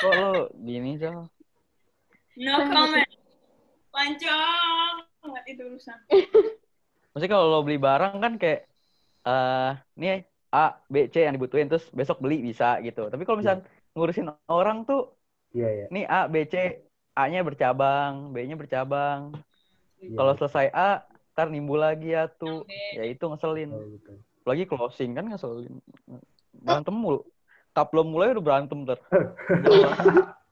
kok 0.00 0.12
lo 0.16 0.32
gini, 0.64 0.96
Jal? 0.96 1.28
No 2.40 2.54
comment. 2.64 3.10
Pancong 3.94 4.93
banget 5.24 5.44
itu 5.56 5.62
urusan. 5.68 5.98
Maksudnya 7.10 7.32
kalau 7.34 7.46
lo 7.52 7.58
beli 7.66 7.76
barang 7.86 8.14
kan 8.24 8.32
kayak 8.42 8.58
eh 9.28 9.64
nih 10.00 10.10
A, 10.56 10.58
B, 10.92 10.96
C 11.12 11.16
yang 11.26 11.34
dibutuhin 11.36 11.68
terus 11.70 11.86
besok 11.98 12.18
beli 12.24 12.36
bisa 12.48 12.66
gitu. 12.86 13.00
Tapi 13.12 13.22
kalau 13.26 13.38
misalnya 13.40 13.62
ngurusin 13.94 14.26
orang 14.54 14.78
tuh 14.88 14.98
Iya, 15.54 15.68
iya. 15.70 15.86
nih 15.94 16.04
A, 16.14 16.18
B, 16.32 16.36
C, 16.52 16.54
A-nya 17.20 17.40
bercabang, 17.48 18.12
B-nya 18.34 18.56
bercabang. 18.62 19.20
Iya, 20.02 20.10
Kalau 20.16 20.32
betul, 20.32 20.38
selesai 20.38 20.66
A, 20.74 20.82
ntar 21.34 21.46
nimbul 21.54 21.78
lagi 21.86 22.06
ya 22.16 22.22
tuh. 22.40 22.54
Ya 22.96 23.02
itu 23.12 23.24
ngeselin. 23.30 23.70
betul, 23.70 23.84
betul. 23.98 24.16
Apalagi 24.42 24.64
closing 24.70 25.10
kan 25.18 25.24
ngeselin. 25.30 25.74
Berantem 26.66 26.94
mulu. 27.02 27.18
Kap 27.74 27.86
belum 27.92 28.06
mulai 28.14 28.28
udah 28.34 28.44
berantem 28.46 28.78
ntar. 28.86 28.98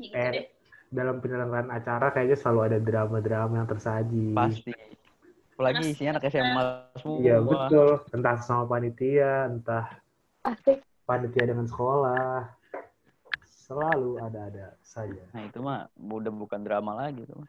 Gitu 0.00 0.16
Eh, 0.16 0.32
deh. 0.32 0.46
Dalam 0.90 1.22
penyelenggaraan 1.22 1.70
acara 1.70 2.10
kayaknya 2.10 2.36
selalu 2.36 2.60
ada 2.66 2.78
drama-drama 2.82 3.62
yang 3.62 3.68
tersaji. 3.70 4.34
Pasti. 4.34 4.74
Apalagi 5.54 5.92
isinya 5.94 6.18
anak 6.18 6.26
SMA 6.28 6.64
semua. 6.98 7.18
Iya, 7.22 7.36
betul. 7.38 7.90
Entah 8.10 8.36
sama 8.42 8.64
panitia, 8.66 9.46
entah 9.46 9.86
Asik. 10.42 10.82
panitia 11.06 11.44
dengan 11.46 11.70
sekolah. 11.70 12.50
Selalu 13.46 14.18
ada-ada 14.18 14.74
saja. 14.82 15.22
Nah 15.30 15.46
itu 15.46 15.62
mah 15.62 15.86
udah 15.94 16.32
bukan 16.34 16.66
drama 16.66 16.98
lagi 16.98 17.22
tuh. 17.22 17.46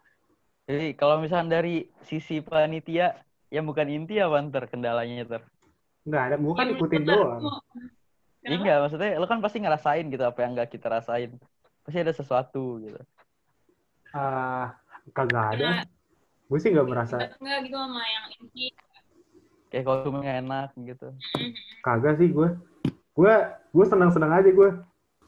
Jadi 0.69 0.93
kalau 0.93 1.17
misalnya 1.17 1.57
dari 1.57 1.89
sisi 2.05 2.45
panitia 2.45 3.17
yang 3.49 3.65
bukan 3.65 3.89
inti 3.89 4.21
apa 4.21 4.37
ntar 4.45 4.69
kendalanya 4.69 5.25
ntar? 5.25 5.41
Enggak 6.05 6.23
ada, 6.29 6.35
gue 6.37 6.53
kan 6.53 6.67
ikutin 6.69 7.03
doang. 7.09 7.41
mau. 7.41 7.57
Iya 8.41 8.57
enggak, 8.57 8.77
maksudnya 8.85 9.09
lo 9.17 9.25
kan 9.25 9.41
pasti 9.41 9.57
ngerasain 9.61 10.05
gitu 10.13 10.23
apa 10.25 10.39
yang 10.45 10.53
enggak 10.53 10.69
kita 10.73 10.87
rasain. 10.93 11.41
Pasti 11.81 11.97
ada 11.97 12.13
sesuatu 12.13 12.77
gitu. 12.85 13.01
Ah, 14.11 14.75
kagak 15.15 15.45
ada. 15.57 15.65
Nah, 15.65 15.83
Gue 16.51 16.59
sih 16.59 16.67
nggak 16.67 16.87
merasa 16.87 17.15
enggak 17.39 17.59
gitu 17.63 17.77
sama 17.79 18.03
yang 18.03 18.25
inti. 18.43 18.65
Kayak 19.71 19.85
konsumnya 19.87 20.31
enak 20.43 20.69
gitu. 20.75 21.07
kagak 21.79 22.19
sih 22.19 22.27
gue. 22.27 22.49
Gue 23.15 23.33
gue 23.71 23.85
senang-senang 23.87 24.35
aja 24.35 24.51
gue. 24.51 24.69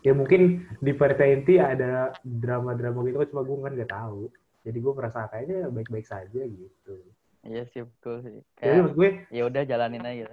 Ya 0.04 0.12
mungkin 0.12 0.68
di 0.84 0.92
panitia 0.92 1.32
inti 1.32 1.56
ada 1.63 2.12
drama-drama 2.28 3.08
gitu, 3.08 3.24
cuma 3.32 3.48
gue 3.48 3.56
kan 3.56 3.72
nggak 3.72 3.94
tahu. 3.96 4.28
Jadi 4.68 4.78
gue 4.84 4.94
merasa 4.96 5.32
kayaknya 5.32 5.72
baik-baik 5.72 6.08
saja 6.08 6.42
gitu. 6.44 6.96
Iya 7.48 7.63
sih 7.72 7.88
betul 7.88 8.20
sih. 8.20 8.36
Jadi 8.60 8.60
Kayak 8.60 8.84
maksud 8.84 8.98
gue 9.00 9.10
ya 9.32 9.44
udah 9.48 9.63
jalanin 9.63 10.04
aja. 10.04 10.28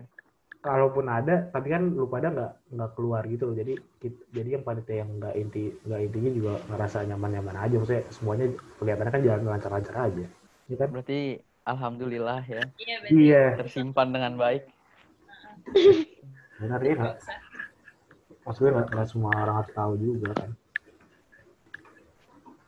Kalaupun 0.61 1.09
ada, 1.09 1.49
tapi 1.49 1.73
kan 1.73 1.89
lu 1.97 2.05
pada 2.05 2.29
nggak 2.29 2.53
nggak 2.77 2.91
keluar 2.93 3.25
gitu 3.25 3.49
loh. 3.49 3.57
Jadi 3.57 3.81
kit- 3.97 4.25
jadi 4.29 4.61
yang 4.61 4.65
panitia 4.65 4.97
yang 5.03 5.11
nggak 5.17 5.35
inti 5.41 5.73
nggak 5.89 6.01
intinya 6.05 6.31
juga 6.37 6.53
ngerasa 6.69 6.99
nyaman-nyaman 7.09 7.57
aja. 7.57 7.75
Maksudnya 7.81 8.05
semuanya 8.13 8.47
kelihatannya 8.77 9.13
kan 9.13 9.23
jalan 9.25 9.41
lancar-lancar 9.49 9.95
aja. 9.97 10.25
Iya 10.69 10.77
kan? 10.77 10.89
Berarti 10.93 11.21
alhamdulillah 11.65 12.41
ya 12.45 12.63
Iya. 12.77 12.97
Iya, 13.09 13.45
tersimpan 13.57 14.13
dengan 14.13 14.37
baik. 14.37 14.69
benar 16.61 16.81
ya 16.85 16.93
nggak. 16.93 17.17
Maksudnya 18.45 18.71
nggak 18.77 18.89
nggak 18.93 19.09
semua 19.09 19.33
orang 19.33 19.57
harus 19.65 19.73
tahu 19.73 19.93
juga 19.97 20.31
kan. 20.37 20.51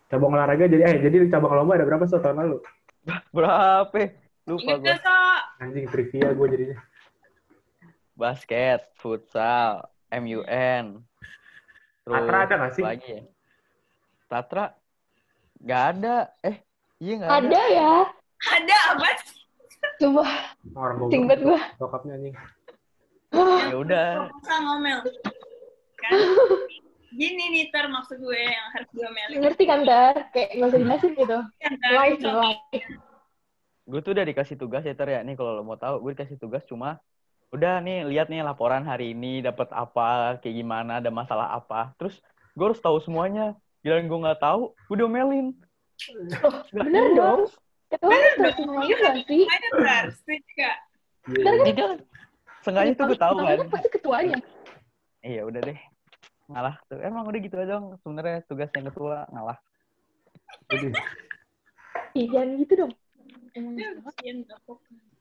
Cabang 0.08 0.32
olahraga 0.36 0.64
jadi 0.68 0.82
eh 0.84 0.96
jadi 1.00 1.28
cabang 1.28 1.56
lomba 1.60 1.76
ada 1.76 1.84
berapa 1.88 2.04
so 2.08 2.20
tahun 2.20 2.40
lalu? 2.40 2.56
Berapa? 3.32 4.00
Lupa 4.48 4.72
gue. 4.80 4.96
Anjing 5.60 5.86
trivia 5.92 6.32
gue 6.32 6.46
jadinya. 6.52 6.78
Basket, 8.12 8.80
futsal, 9.00 9.88
MUN. 10.12 11.00
Terus 12.02 12.14
Tatra 12.18 12.38
ada 12.44 12.54
nggak 12.60 12.72
sih? 12.76 12.82
apa 12.82 12.90
Lagi 12.92 13.08
ya. 13.08 13.22
Tatra 14.28 14.64
nggak 15.62 15.82
ada. 15.96 16.16
Eh, 16.44 16.56
iya 17.00 17.12
nggak 17.16 17.30
ada. 17.30 17.38
Ada 17.40 17.62
ya. 17.72 17.92
Ada 18.42 18.76
apa 18.92 19.08
sih? 19.22 19.40
Coba 20.02 20.24
Orang 20.74 21.10
singkat 21.10 21.38
gua. 21.42 21.60
Bokapnya 21.78 22.14
anjing. 22.18 22.34
Ya 23.70 23.76
udah. 23.80 24.08
Proposal 24.28 24.58
ngomel. 24.60 24.98
Kan? 25.98 26.12
Gini 27.12 27.44
nih, 27.52 27.64
Ter, 27.68 27.92
maksud 27.92 28.24
gue 28.24 28.40
yang 28.40 28.66
harus 28.72 28.88
gue 28.88 29.04
omelin. 29.04 29.36
Ngerti 29.44 29.64
kan, 29.68 29.84
Dar? 29.84 30.32
Kayak 30.32 30.48
nggak 30.56 30.68
usah 30.72 30.80
jelasin 30.80 31.12
gitu. 31.12 31.38
Ter? 31.60 31.72
Live, 31.92 32.20
live. 32.24 32.84
Gue 33.84 34.00
tuh 34.00 34.12
udah 34.16 34.24
dikasih 34.24 34.56
tugas 34.56 34.80
ya 34.84 34.96
Ter 34.96 35.08
ya. 35.12 35.20
Nih 35.20 35.36
kalau 35.36 35.60
lo 35.60 35.62
mau 35.64 35.76
tahu, 35.76 36.00
gue 36.08 36.16
dikasih 36.16 36.40
tugas 36.40 36.64
cuma 36.64 37.00
udah 37.52 37.84
nih 37.84 38.08
lihat 38.08 38.32
nih 38.32 38.40
laporan 38.40 38.82
hari 38.88 39.12
ini 39.12 39.44
dapat 39.44 39.68
apa, 39.76 40.40
kayak 40.40 40.56
gimana, 40.56 41.04
ada 41.04 41.12
masalah 41.12 41.52
apa. 41.52 41.92
Terus 42.00 42.16
gue 42.56 42.64
harus 42.64 42.80
tahu 42.80 42.96
semuanya. 43.04 43.52
Gila 43.84 44.00
gue 44.00 44.18
nggak 44.24 44.40
tahu, 44.40 44.72
gue 44.72 44.96
diomelin. 44.96 45.52
Loh, 46.32 46.54
bener 46.72 47.04
dong. 47.12 47.40
Ketua 47.92 48.08
harus 48.08 48.34
tahu 48.40 48.52
semuanya 48.64 48.96
sih? 49.28 49.44
Gak? 50.56 50.76
Iya. 51.28 51.44
Jadi 51.44 51.72
kan, 51.76 51.90
Seenggaknya 52.64 52.92
tuh 52.96 53.04
gue 53.12 53.18
tahu 53.20 53.34
kan. 53.36 53.44
Ketuanya 53.44 53.66
pasti 53.68 53.88
ketuanya. 53.92 54.38
Iya 55.20 55.42
udah 55.44 55.60
deh. 55.60 55.78
Ngalah 56.48 56.74
tuh. 56.88 56.98
Emang 57.04 57.28
udah 57.28 57.40
gitu 57.42 57.54
aja 57.60 57.76
dong. 57.76 58.00
Sebenarnya 58.00 58.38
tugasnya 58.48 58.80
ketua 58.88 59.28
ngalah. 59.28 59.58
Jadi, 60.72 60.88
Ih, 62.16 62.26
jangan 62.32 62.48
gitu 62.60 62.72
dong. 62.86 62.92
Emang 63.52 63.74
Ya, 63.76 63.88
Bapak. 64.00 64.78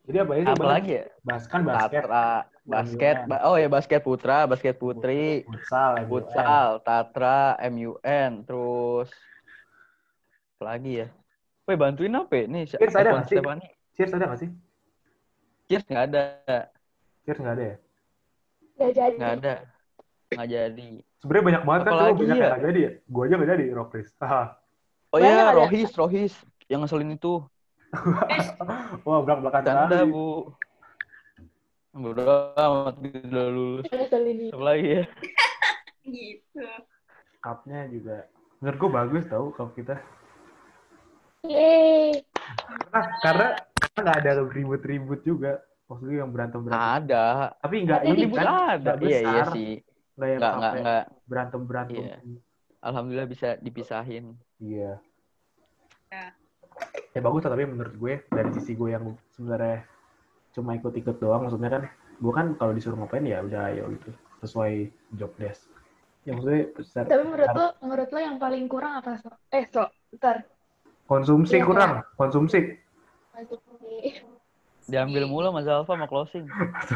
Jadi 0.08 0.18
apa 0.26 0.32
ya? 0.34 0.44
Apa 0.54 0.66
lagi 0.66 0.92
ya? 0.98 1.06
Bas 1.22 1.44
kan 1.46 1.62
basket, 1.62 2.02
Tatra, 2.02 2.30
basket. 2.66 3.16
ba- 3.30 3.44
oh 3.46 3.58
ya 3.58 3.68
basket 3.70 4.02
putra, 4.02 4.50
basket 4.50 4.76
putri, 4.82 5.46
futsal, 5.46 5.92
futsal, 6.10 6.82
Tatra, 6.82 7.56
MUN, 7.70 8.32
terus 8.44 9.10
apa 10.58 10.64
lagi 10.78 11.06
ya? 11.06 11.08
Woi 11.70 11.78
bantuin 11.78 12.14
apa 12.18 12.34
ya? 12.34 12.46
Nih, 12.50 12.64
Cheers 12.66 12.96
ada 12.98 13.10
nggak 13.14 13.28
sih? 13.30 13.38
Cheers 13.94 14.12
ada 14.18 14.26
nggak 14.26 14.40
sih? 14.42 14.50
Cheers 15.70 15.86
nggak 15.88 16.06
ada, 16.10 16.24
Cheers 17.26 17.40
nggak 17.40 17.56
ada 17.56 17.64
ya? 17.64 17.76
nggak 18.82 18.92
jadi. 18.98 19.16
nggak 19.18 19.32
ada, 19.38 19.54
nggak 20.34 20.48
jadi. 20.50 20.90
Sebenarnya 21.22 21.46
banyak 21.46 21.64
banget 21.70 21.82
kan, 21.86 21.92
Apalagi 21.94 22.10
tuh 22.10 22.18
banyak 22.18 22.34
ya? 22.34 22.42
yang 22.42 22.50
nggak 22.50 22.64
jadi 22.66 22.80
ya. 22.82 22.92
Gue 23.06 23.22
aja 23.30 23.36
nggak 23.38 23.52
jadi, 23.54 23.66
Rockris. 23.78 24.10
Haha. 24.18 24.44
Oh 25.14 25.20
iya. 25.22 25.54
Rohis, 25.54 25.92
Rohis, 25.94 26.34
yang 26.66 26.82
ngeselin 26.82 27.14
itu. 27.14 27.46
Wah, 29.08 29.20
belak-belakan 29.22 29.62
Canda 29.62 30.00
kali. 30.00 30.12
bu. 30.12 30.26
Bodoh 31.92 32.56
amat 32.56 32.96
udah 32.98 33.48
lulus. 33.52 33.86
Apa 33.92 34.64
lagi 34.64 34.88
ya? 34.88 35.04
Gitu. 36.08 36.66
Cupnya 37.40 37.86
juga. 37.88 38.26
Menurut 38.58 38.78
gue 38.78 38.90
bagus 38.90 39.24
tau 39.28 39.52
cup 39.52 39.76
kita. 39.76 40.00
Yeay. 41.44 42.22
Nah, 42.90 43.06
karena 43.20 43.48
karena 43.76 44.00
nggak 44.02 44.18
ada 44.18 44.32
ribut-ribut 44.48 45.22
juga. 45.22 45.62
Maksudnya 45.86 46.24
yang 46.24 46.32
berantem-berantem. 46.32 46.96
Ada. 47.04 47.28
Tapi 47.60 47.76
nggak 47.84 48.02
ini 48.08 48.22
Ribut 48.24 48.38
kan, 48.40 48.48
ada. 48.80 48.92
Iya 48.98 49.20
iya 49.20 49.44
besar. 49.44 49.48
sih. 49.52 49.72
nggak 50.12 50.28
yang 50.28 50.40
Nggak 50.40 50.54
nggak 50.54 50.72
sampai 50.72 50.82
nggak. 50.82 51.04
berantem-berantem. 51.28 52.00
Iya. 52.02 52.16
Alhamdulillah 52.82 53.30
bisa 53.30 53.50
dipisahin. 53.60 54.26
Iya. 54.58 54.92
Ya. 56.10 56.26
Ya 57.12 57.20
bagus 57.20 57.44
lah, 57.44 57.52
tapi 57.54 57.68
menurut 57.68 57.96
gue 58.00 58.14
dari 58.32 58.50
sisi 58.56 58.72
gue 58.76 58.90
yang 58.96 59.04
sebenarnya 59.36 59.84
cuma 60.56 60.76
ikut-ikut 60.80 61.20
doang, 61.20 61.48
maksudnya 61.48 61.70
kan 61.72 61.84
gue 62.22 62.34
kan 62.36 62.48
kalau 62.56 62.72
disuruh 62.72 62.96
ngapain 63.00 63.24
ya 63.28 63.44
udah 63.44 63.72
ayo 63.72 63.92
gitu 63.96 64.10
sesuai 64.44 64.74
job 65.20 65.32
desk. 65.36 65.68
Ya 66.24 66.38
maksudnya 66.38 66.70
besar, 66.78 67.04
Tapi 67.10 67.24
menurut 67.26 67.50
lo, 67.52 67.68
menurut 67.82 68.10
lo 68.14 68.20
yang 68.22 68.38
paling 68.38 68.66
kurang 68.70 69.02
apa, 69.02 69.18
So? 69.18 69.30
Eh, 69.50 69.66
So, 69.68 69.90
ntar. 70.16 70.46
konsumsi 71.10 71.60
Iya, 71.60 71.68
kurang, 71.68 71.92
konsumsi, 72.16 72.78
Masuk 73.36 73.60
nih. 73.84 74.22
Diambil 74.88 75.24
mulu 75.28 75.50
Mas 75.56 75.68
Alfa 75.68 75.96
sama 75.96 76.08
closing. 76.08 76.46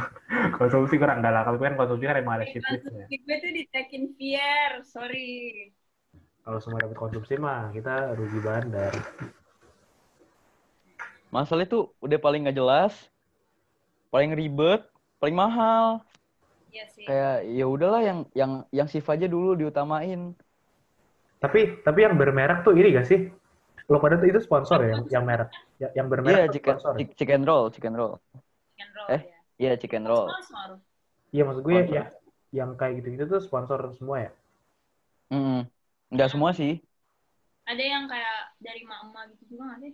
konsumsi 0.60 0.96
kurang 1.00 1.24
enggak 1.24 1.34
lah. 1.34 1.42
Kalau 1.48 1.58
kan 1.60 1.76
konsumsi 1.80 2.04
kan 2.08 2.16
emang 2.20 2.40
ada 2.40 2.46
shift 2.48 2.64
Konsumsi 2.64 2.92
shiftnya. 2.92 3.24
gue 3.24 3.36
tuh 3.40 3.52
ditekin 3.56 4.04
Fier, 4.20 4.72
sorry. 4.84 5.72
Kalau 6.46 6.60
semua 6.62 6.84
dapat 6.84 6.98
konsumsi 7.00 7.34
mah 7.42 7.72
kita 7.74 8.14
rugi 8.14 8.40
bandar. 8.44 8.94
Masalah 11.30 11.64
itu 11.64 11.90
udah 12.00 12.20
paling 12.20 12.46
nggak 12.46 12.58
jelas. 12.58 12.94
paling 14.08 14.32
ribet, 14.32 14.80
paling 15.20 15.36
mahal. 15.36 16.00
Iya 16.72 16.88
sih. 16.88 17.04
Kayak 17.04 17.36
ya 17.52 17.66
udahlah 17.68 18.00
yang 18.00 18.20
yang 18.32 18.52
yang 18.72 18.88
shift 18.88 19.12
aja 19.12 19.28
dulu 19.28 19.52
diutamain. 19.54 20.32
Tapi 21.44 21.84
tapi 21.84 22.00
yang 22.00 22.16
bermerek 22.16 22.64
tuh 22.64 22.80
ini 22.80 22.96
gak 22.96 23.06
sih? 23.06 23.28
Lo 23.92 24.00
pada 24.00 24.16
tuh 24.16 24.32
itu 24.32 24.40
sponsor 24.40 24.80
ya 24.82 24.96
yang, 24.96 25.04
yang 25.12 25.24
merek. 25.28 25.52
Ya- 25.78 25.92
Yang 25.94 26.08
bermerek 26.10 26.36
tuh 26.48 26.54
chicken, 26.56 26.76
sponsor. 26.80 26.92
ya? 26.92 26.98
chick- 26.98 27.16
chicken 27.20 27.42
roll, 27.44 27.66
chicken 27.70 27.94
roll. 27.94 28.14
Chicken 28.72 28.90
roll 28.96 29.08
Eh? 29.12 29.22
ya. 29.22 29.38
Iya, 29.56 29.72
chicken 29.76 30.04
roll. 30.08 30.28
Sponsor. 30.32 30.70
Iya 31.30 31.44
maksud 31.44 31.62
gue 31.62 31.74
Sponsor. 31.76 31.92
ya 31.92 32.04
yang 32.56 32.70
kayak 32.74 32.94
gitu-gitu 32.98 33.24
tuh 33.28 33.40
sponsor 33.40 33.80
semua 33.94 34.18
ya. 34.22 34.32
Mm 35.28 35.68
Enggak 36.08 36.30
semua 36.32 36.56
sih. 36.56 36.80
Ada 37.68 37.84
yang 37.84 38.08
kayak 38.08 38.35
dari 38.60 38.82
mama 38.88 39.28
gitu 39.34 39.56
juga 39.56 39.76
nggak 39.76 39.80
sih? 39.84 39.92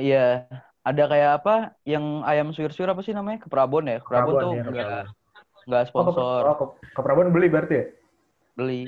Iya, 0.00 0.48
ada 0.80 1.02
kayak 1.06 1.30
apa 1.42 1.54
yang 1.84 2.24
ayam 2.24 2.50
suir-suir 2.56 2.88
apa 2.88 3.04
sih 3.04 3.12
namanya? 3.12 3.44
Keprabon 3.44 3.84
ya. 3.86 3.98
Keprabon, 4.00 4.40
tuh 4.40 4.56
ya, 4.56 4.62
enggak 4.64 4.86
Keprabon. 4.88 5.64
enggak 5.68 5.82
Oh, 5.82 5.84
ke, 5.84 5.90
sponsor 5.90 6.42
oh, 6.44 6.56
ke, 6.56 6.64
ke 6.96 7.00
Prabon 7.00 7.28
beli 7.32 7.48
berarti 7.52 7.74
ya? 7.76 7.86
beli. 8.56 8.82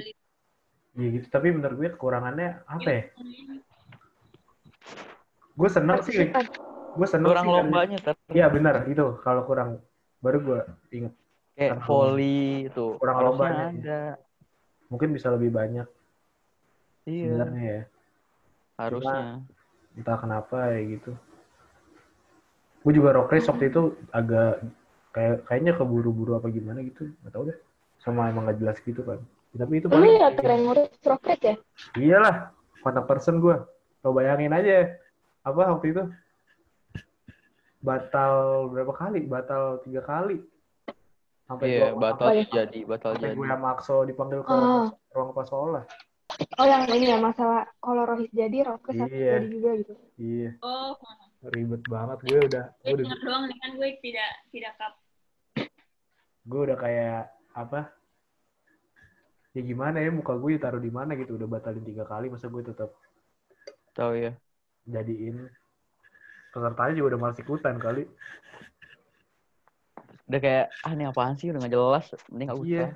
Iya 0.92 1.08
gitu. 1.16 1.26
Tapi 1.32 1.48
menurut 1.52 1.76
gue 1.80 1.88
kekurangannya 1.96 2.68
apa 2.68 2.88
ya? 2.92 3.02
Gue 5.56 5.68
seneng 5.72 6.00
sih. 6.04 6.28
Gue 6.92 7.08
seneng 7.08 7.32
Kurang 7.32 7.46
sih. 7.48 7.54
lombanya 7.56 7.98
Iya 8.32 8.46
benar 8.52 8.84
itu. 8.88 9.16
Kalau 9.24 9.42
kurang 9.48 9.80
baru 10.20 10.38
gue 10.40 10.60
inget. 10.92 11.12
kayak 11.52 11.84
volley 11.84 12.68
itu. 12.68 12.96
kurang 13.00 13.16
lombanya. 13.20 13.68
ada. 13.72 14.02
Mungkin 14.92 15.08
bisa 15.16 15.32
lebih 15.32 15.48
banyak 15.52 15.88
Iya, 17.02 17.34
sebenarnya 17.34 17.62
ya. 17.64 17.82
Harusnya. 18.76 19.42
Entah 19.92 20.16
kenapa 20.16 20.72
ya 20.72 20.80
gitu. 20.96 21.12
Gue 22.82 22.92
juga 22.92 23.14
rock 23.14 23.30
race 23.30 23.46
waktu 23.46 23.70
itu 23.70 23.82
agak 24.10 24.64
kayak 25.12 25.44
kayaknya 25.46 25.72
keburu-buru 25.76 26.34
apa 26.34 26.48
gimana 26.48 26.80
gitu. 26.82 27.12
Gak 27.22 27.32
tau 27.32 27.44
deh. 27.46 27.58
Sama 28.00 28.26
emang 28.26 28.48
gak 28.48 28.58
jelas 28.58 28.78
gitu 28.82 29.04
kan. 29.04 29.20
Tapi 29.52 29.78
itu 29.78 29.86
paling 29.86 30.16
ya 30.16 30.32
tren 30.32 30.64
ngurus 30.64 30.88
rocket 31.04 31.40
ya? 31.44 31.54
Iyalah, 31.94 32.50
kontak 32.80 33.04
person 33.04 33.36
gue. 33.38 33.56
Lo 34.02 34.10
bayangin 34.10 34.50
aja, 34.50 34.96
apa 35.44 35.76
waktu 35.76 35.92
itu? 35.92 36.02
Batal 37.78 38.66
berapa 38.70 38.90
kali? 38.94 39.26
Batal 39.26 39.82
tiga 39.82 40.02
kali. 40.02 40.40
Sampai 41.44 41.66
Iya, 41.68 41.92
gua- 41.92 42.00
batal 42.00 42.26
Apa 42.30 42.38
ya? 42.38 42.44
jadi, 42.48 42.80
batal 42.82 43.10
Sampai 43.12 43.28
jadi. 43.28 43.36
gue 43.36 43.46
sama 43.46 43.68
Akso 43.74 43.96
dipanggil 44.02 44.40
ke 44.40 44.54
Ah. 44.54 44.88
ruang 45.12 45.30
pasola. 45.30 45.82
Oh 46.60 46.66
yang 46.66 46.84
ini 46.92 47.10
ya 47.10 47.18
masalah 47.18 47.68
kalau 47.80 48.04
Rohis 48.04 48.30
jadi 48.32 48.64
harus 48.64 48.80
Iya. 48.88 49.40
jadi 49.40 49.46
juga 49.48 49.70
gitu. 49.80 49.94
Iya, 50.20 50.50
Oh, 50.62 50.94
ribet 51.50 51.82
banget. 51.88 52.18
Gue 52.22 52.40
udah, 52.46 52.64
gue 52.84 52.92
udah, 53.02 53.16
doang 53.24 53.44
nih 53.50 53.56
kan 53.58 53.70
gue 53.76 53.88
tidak 54.04 54.30
tidak 54.52 54.72
kap. 54.78 54.94
gue 56.42 56.60
udah 56.66 56.78
kayak 56.78 57.30
apa? 57.54 57.90
Ya 59.52 59.62
gimana 59.62 60.00
ya 60.00 60.08
muka 60.10 60.34
gue 60.34 60.56
taruh 60.56 60.80
di 60.80 60.88
mana 60.88 61.12
gitu 61.14 61.36
udah 61.36 61.46
batalin 61.46 61.84
tiga 61.84 62.08
kali 62.08 62.32
masa 62.32 62.48
gue 62.48 62.62
tetap 62.64 62.88
Tahu 63.92 64.12
ya. 64.16 64.32
jadiin 64.88 65.46
pesertanya 66.50 66.96
juga 66.96 67.14
udah 67.14 67.20
malas 67.20 67.38
ikutan 67.38 67.76
kali 67.76 68.08
Udah 70.32 70.40
kayak 70.40 70.66
ah 70.80 70.92
ini 70.96 71.04
apaan 71.04 71.36
sih 71.36 71.52
udah 71.52 71.60
nggak 71.60 71.74
jelas, 71.76 72.06
mending 72.32 72.48
nggak 72.48 72.60
usah. 72.64 72.72
Iya. 72.72 72.88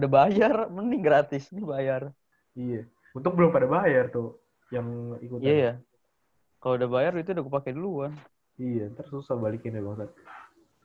Udah 0.00 0.08
bayar, 0.08 0.54
mending 0.72 1.02
gratis, 1.04 1.52
ini 1.52 1.62
bayar. 1.68 2.16
Iya 2.54 2.82
untuk 3.12 3.32
belum 3.32 3.50
pada 3.50 3.66
bayar 3.66 4.08
tuh 4.08 4.40
yang 4.68 4.86
ikutan 5.20 5.44
Iya 5.44 5.56
ya. 5.56 5.72
Kalau 6.58 6.78
udah 6.78 6.88
bayar 6.88 7.12
itu 7.16 7.30
udah 7.30 7.44
kepake 7.44 7.70
duluan. 7.72 8.12
iya 8.56 8.86
ntar 8.88 9.04
susah 9.04 9.34
balikin 9.34 9.74
ya 9.74 9.82
bang 9.82 10.08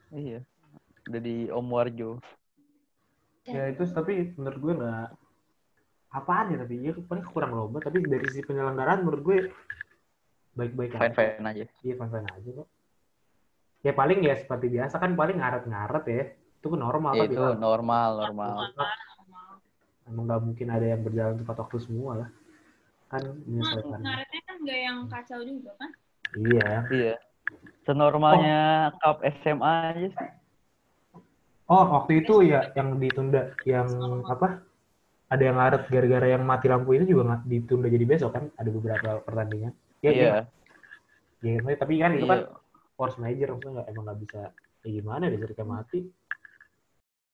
Iya. 0.10 0.40
Udah 1.08 1.22
di 1.22 1.36
Om 1.48 1.68
Warjo. 1.68 2.12
ya 3.46 3.72
itu 3.72 3.80
tapi 3.88 4.36
menurut 4.36 4.60
gue 4.60 4.74
nggak 4.76 5.08
apaan 6.10 6.52
ya 6.52 6.58
tapi 6.60 6.84
ya 6.84 6.92
paling 7.00 7.24
kurang 7.26 7.56
lomba 7.56 7.80
tapi 7.80 8.04
dari 8.04 8.28
sisi 8.28 8.44
penyelenggaraan 8.44 9.08
menurut 9.08 9.24
gue 9.24 9.38
baik-baik 10.52 10.92
aja 10.94 11.16
Fine-fine 11.16 11.46
aja. 11.46 11.66
iya 11.80 11.94
fine-fine 11.96 12.28
aja 12.28 12.50
kok 12.60 12.68
ya 13.86 13.92
paling 13.94 14.20
ya 14.20 14.36
seperti 14.36 14.68
biasa 14.68 15.00
kan 15.00 15.16
paling 15.16 15.40
ngaret-ngaret 15.40 16.04
ya 16.04 16.24
itu 16.60 16.68
normal 16.76 17.12
Ya, 17.16 17.24
itu 17.24 17.40
normal, 17.56 18.10
normal. 18.20 18.56
Emang 20.08 20.24
nggak 20.28 20.42
mungkin 20.44 20.68
ada 20.72 20.86
yang 20.86 21.02
berjalan 21.02 21.36
tepat 21.38 21.56
waktu 21.62 21.78
semua 21.84 22.12
lah. 22.24 22.30
Kan 23.08 23.22
Nah, 23.24 23.34
menyesuaikan 23.48 24.00
ngaretnya 24.00 24.42
kan 24.44 24.56
nggak 24.60 24.80
yang 24.84 24.98
kacau 25.08 25.40
juga 25.44 25.72
kan? 25.80 25.92
iya. 26.36 26.70
Iya. 26.92 27.16
Senormalnya 27.84 28.60
cup 29.00 29.24
SMA 29.24 29.74
aja 29.96 30.08
sih. 30.12 30.30
oh 31.68 31.84
waktu 32.00 32.24
itu 32.24 32.48
ya 32.48 32.72
yang 32.76 32.96
ditunda 32.96 33.52
yang 33.64 33.88
apa? 34.24 34.64
Ada 35.28 35.44
yang 35.44 35.56
ngaret 35.60 35.84
gara-gara 35.92 36.28
yang 36.32 36.44
mati 36.48 36.72
lampu 36.72 36.96
itu 36.96 37.04
juga 37.12 37.36
nggak 37.36 37.42
ditunda 37.48 37.88
jadi 37.92 38.06
besok 38.08 38.32
kan? 38.32 38.44
Ada 38.56 38.70
beberapa 38.72 39.10
pertandingan. 39.24 39.72
Ya 40.00 40.12
Iya. 40.12 40.32
Ya, 41.44 41.60
maksudnya- 41.60 41.80
tapi 41.80 41.94
kan 42.00 42.12
itu 42.16 42.26
kan 42.26 42.40
Iya. 42.44 42.56
force 42.96 43.18
major 43.20 43.48
maksudnya 43.54 43.74
nggak 43.84 43.88
emang 43.92 44.04
nggak 44.08 44.20
bisa 44.24 44.42
ya 44.84 44.90
gimana 44.90 45.24
deh 45.28 45.40
mati 45.64 46.00